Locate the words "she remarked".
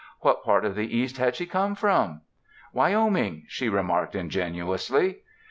3.47-4.15